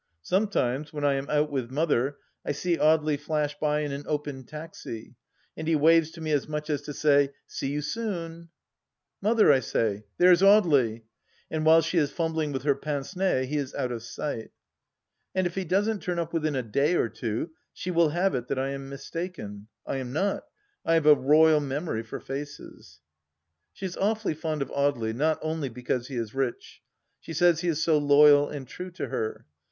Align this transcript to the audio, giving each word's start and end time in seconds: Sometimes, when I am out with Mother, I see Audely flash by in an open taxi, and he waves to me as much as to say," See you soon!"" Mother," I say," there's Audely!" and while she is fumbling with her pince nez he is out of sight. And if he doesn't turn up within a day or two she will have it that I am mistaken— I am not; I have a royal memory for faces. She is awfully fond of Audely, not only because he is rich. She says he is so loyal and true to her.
Sometimes, 0.23 0.91
when 0.91 1.05
I 1.05 1.13
am 1.13 1.29
out 1.29 1.51
with 1.51 1.69
Mother, 1.69 2.17
I 2.43 2.53
see 2.53 2.75
Audely 2.75 3.19
flash 3.19 3.55
by 3.59 3.81
in 3.81 3.91
an 3.91 4.03
open 4.07 4.45
taxi, 4.45 5.13
and 5.55 5.67
he 5.67 5.75
waves 5.75 6.09
to 6.13 6.21
me 6.21 6.31
as 6.31 6.47
much 6.47 6.71
as 6.71 6.81
to 6.81 6.93
say," 6.93 7.33
See 7.57 7.67
you 7.69 7.83
soon!"" 7.83 8.49
Mother," 9.21 9.51
I 9.53 9.59
say," 9.59 10.05
there's 10.17 10.41
Audely!" 10.41 11.03
and 11.51 11.67
while 11.67 11.83
she 11.83 11.99
is 11.99 12.09
fumbling 12.09 12.51
with 12.51 12.63
her 12.63 12.73
pince 12.73 13.15
nez 13.15 13.45
he 13.47 13.57
is 13.57 13.75
out 13.75 13.91
of 13.91 14.01
sight. 14.01 14.49
And 15.35 15.45
if 15.45 15.53
he 15.53 15.63
doesn't 15.65 16.01
turn 16.01 16.17
up 16.17 16.33
within 16.33 16.55
a 16.55 16.63
day 16.63 16.95
or 16.95 17.07
two 17.07 17.51
she 17.71 17.91
will 17.91 18.09
have 18.09 18.33
it 18.33 18.47
that 18.47 18.57
I 18.57 18.69
am 18.69 18.89
mistaken— 18.89 19.67
I 19.85 19.97
am 19.97 20.11
not; 20.11 20.45
I 20.83 20.95
have 20.95 21.05
a 21.05 21.13
royal 21.13 21.59
memory 21.59 22.01
for 22.01 22.19
faces. 22.19 23.01
She 23.71 23.85
is 23.85 23.97
awfully 23.97 24.33
fond 24.33 24.63
of 24.63 24.71
Audely, 24.71 25.13
not 25.13 25.37
only 25.43 25.69
because 25.69 26.07
he 26.07 26.15
is 26.15 26.33
rich. 26.33 26.81
She 27.19 27.33
says 27.33 27.59
he 27.61 27.67
is 27.67 27.83
so 27.83 27.99
loyal 27.99 28.49
and 28.49 28.67
true 28.67 28.89
to 28.93 29.09
her. 29.09 29.45